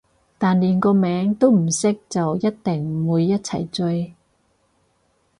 [0.39, 4.15] 但連個名都唔識就一定唔會一齊追